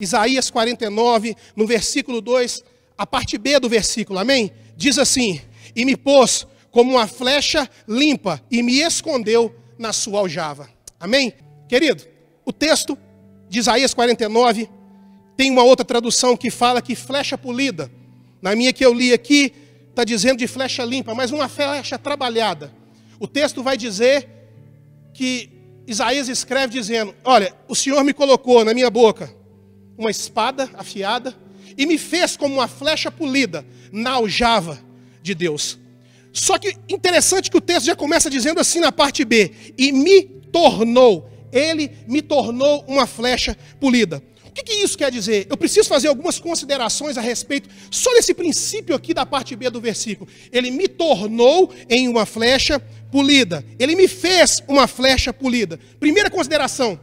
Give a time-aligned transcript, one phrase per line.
[0.00, 2.62] Isaías 49, no versículo 2,
[2.96, 4.52] a parte B do versículo, amém?
[4.76, 5.40] Diz assim:
[5.74, 10.70] E me pôs como uma flecha limpa e me escondeu na sua aljava.
[11.00, 11.32] Amém?
[11.68, 12.04] Querido,
[12.44, 12.96] o texto
[13.48, 14.70] de Isaías 49
[15.36, 17.90] tem uma outra tradução que fala que flecha polida.
[18.40, 19.52] Na minha que eu li aqui,
[19.90, 22.72] está dizendo de flecha limpa, mas uma flecha trabalhada.
[23.18, 24.28] O texto vai dizer
[25.12, 25.50] que
[25.88, 29.36] Isaías escreve dizendo: Olha, o Senhor me colocou na minha boca
[29.98, 31.36] uma espada afiada
[31.76, 34.78] e me fez como uma flecha polida na aljava
[35.22, 35.78] de Deus.
[36.32, 40.22] Só que interessante que o texto já começa dizendo assim na parte B: e me
[40.22, 44.22] tornou, ele me tornou uma flecha polida.
[44.46, 45.46] O que, que isso quer dizer?
[45.48, 49.80] Eu preciso fazer algumas considerações a respeito só desse princípio aqui da parte B do
[49.80, 50.28] versículo.
[50.50, 53.64] Ele me tornou em uma flecha polida.
[53.78, 55.78] Ele me fez uma flecha polida.
[56.00, 56.98] Primeira consideração: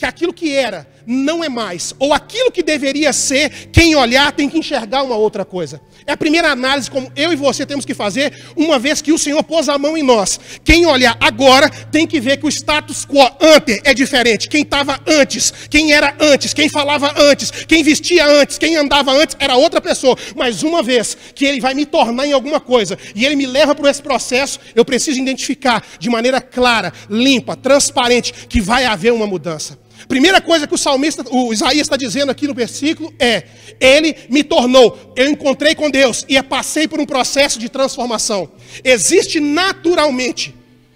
[0.00, 4.48] que aquilo que era não é mais, ou aquilo que deveria ser, quem olhar tem
[4.48, 5.78] que enxergar uma outra coisa.
[6.06, 9.18] É a primeira análise como eu e você temos que fazer, uma vez que o
[9.18, 10.40] Senhor pôs a mão em nós.
[10.64, 14.48] Quem olhar agora tem que ver que o status quo ante é diferente.
[14.48, 19.36] Quem estava antes, quem era antes, quem falava antes, quem vestia antes, quem andava antes
[19.38, 20.16] era outra pessoa.
[20.34, 23.74] Mas uma vez que ele vai me tornar em alguma coisa e ele me leva
[23.74, 29.26] para esse processo, eu preciso identificar de maneira clara, limpa, transparente que vai haver uma
[29.26, 29.78] mudança.
[30.08, 33.44] Primeira coisa que o salmista, o Isaías está dizendo aqui no versículo é:
[33.80, 38.50] Ele me tornou, eu encontrei com Deus e passei por um processo de transformação.
[38.82, 40.54] Existe naturalmente,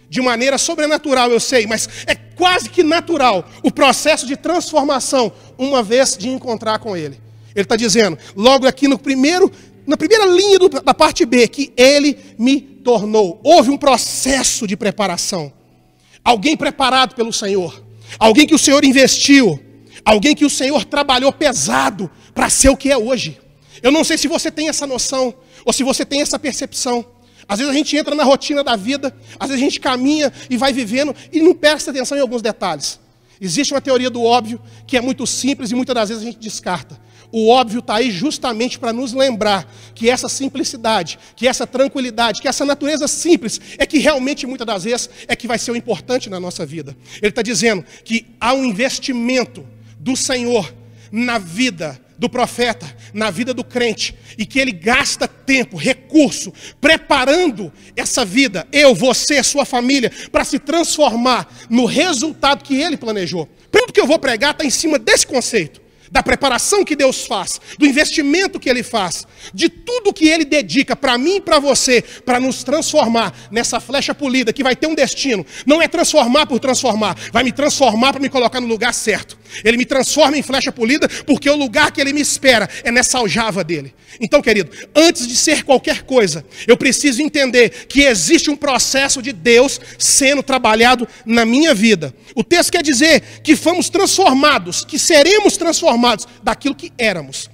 [0.08, 5.82] de maneira sobrenatural, eu sei, mas é quase que natural o processo de transformação uma
[5.82, 7.20] vez de encontrar com Ele.
[7.54, 9.50] Ele está dizendo, logo aqui no primeiro,
[9.86, 13.40] na primeira linha do, da parte B, que Ele me tornou.
[13.44, 15.52] Houve um processo de preparação.
[16.24, 17.83] Alguém preparado pelo Senhor
[18.18, 19.60] alguém que o Senhor investiu,
[20.04, 23.38] alguém que o Senhor trabalhou pesado para ser o que é hoje.
[23.82, 27.04] Eu não sei se você tem essa noção, ou se você tem essa percepção.
[27.46, 30.56] Às vezes a gente entra na rotina da vida, às vezes a gente caminha e
[30.56, 32.98] vai vivendo e não presta atenção em alguns detalhes.
[33.40, 36.38] Existe uma teoria do óbvio que é muito simples e muitas das vezes a gente
[36.38, 36.98] descarta.
[37.36, 42.46] O óbvio está aí justamente para nos lembrar que essa simplicidade, que essa tranquilidade, que
[42.46, 46.30] essa natureza simples é que realmente muitas das vezes é que vai ser o importante
[46.30, 46.96] na nossa vida.
[47.20, 49.66] Ele está dizendo que há um investimento
[49.98, 50.72] do Senhor
[51.10, 57.72] na vida do profeta, na vida do crente, e que ele gasta tempo, recurso, preparando
[57.96, 63.48] essa vida, eu, você, sua família, para se transformar no resultado que ele planejou.
[63.72, 65.82] Tudo que eu vou pregar está em cima desse conceito
[66.14, 70.94] da preparação que Deus faz, do investimento que Ele faz, de tudo que Ele dedica
[70.94, 74.94] para mim e para você, para nos transformar nessa flecha polida que vai ter um
[74.94, 75.44] destino.
[75.66, 79.36] Não é transformar por transformar, vai me transformar para me colocar no lugar certo.
[79.62, 83.18] Ele me transforma em flecha polida porque o lugar que Ele me espera é nessa
[83.18, 83.94] aljava dele.
[84.20, 89.32] Então, querido, antes de ser qualquer coisa, eu preciso entender que existe um processo de
[89.32, 92.14] Deus sendo trabalhado na minha vida.
[92.34, 97.50] O texto quer dizer que fomos transformados, que seremos transformados daquilo que éramos.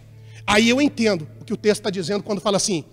[0.46, 2.84] Aí eu entendo o que o texto está dizendo quando fala assim: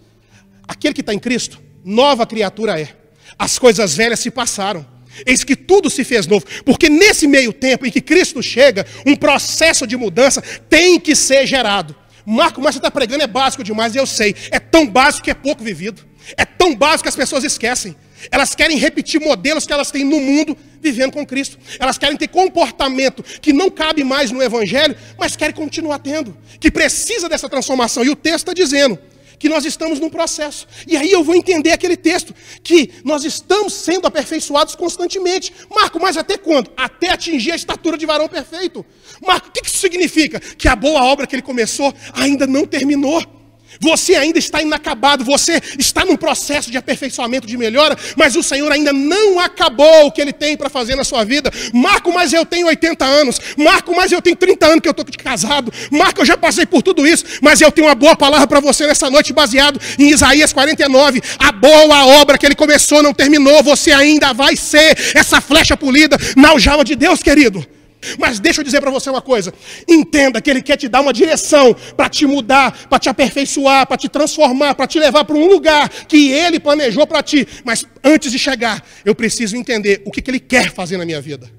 [0.67, 2.89] aquele que está em Cristo, nova criatura é.
[3.37, 4.85] As coisas velhas se passaram.
[5.25, 6.45] Eis que tudo se fez novo.
[6.65, 11.45] Porque nesse meio tempo em que Cristo chega, um processo de mudança tem que ser
[11.45, 11.95] gerado.
[12.25, 14.35] Marco, mas você está pregando é básico demais, eu sei.
[14.51, 16.05] É tão básico que é pouco vivido.
[16.35, 17.95] É tão básico que as pessoas esquecem.
[18.31, 21.57] Elas querem repetir modelos que elas têm no mundo vivendo com Cristo.
[21.79, 26.71] Elas querem ter comportamento que não cabe mais no Evangelho, mas querem continuar tendo, que
[26.71, 28.03] precisa dessa transformação.
[28.03, 28.99] E o texto está dizendo
[29.39, 30.67] que nós estamos num processo.
[30.87, 32.33] E aí eu vou entender aquele texto,
[32.63, 35.53] que nós estamos sendo aperfeiçoados constantemente.
[35.69, 36.71] Marco, mas até quando?
[36.75, 38.85] Até atingir a estatura de varão perfeito.
[39.25, 40.39] Marco, o que isso significa?
[40.39, 43.36] Que a boa obra que ele começou ainda não terminou.
[43.79, 48.71] Você ainda está inacabado, você está num processo de aperfeiçoamento, de melhora, mas o Senhor
[48.71, 51.51] ainda não acabou o que Ele tem para fazer na sua vida.
[51.73, 53.39] Marco, mas eu tenho 80 anos.
[53.57, 55.71] Marco, mas eu tenho 30 anos que eu estou casado.
[55.91, 58.87] Marco, eu já passei por tudo isso, mas eu tenho uma boa palavra para você
[58.87, 61.21] nessa noite, baseado em Isaías 49.
[61.39, 66.17] A boa obra que Ele começou não terminou, você ainda vai ser essa flecha polida
[66.35, 67.76] na aljava de Deus, querido.
[68.17, 69.53] Mas deixa eu dizer para você uma coisa:
[69.87, 73.97] entenda que Ele quer te dar uma direção para te mudar, para te aperfeiçoar, para
[73.97, 77.47] te transformar, para te levar para um lugar que Ele planejou para ti.
[77.63, 81.21] Mas antes de chegar, eu preciso entender o que, que Ele quer fazer na minha
[81.21, 81.51] vida.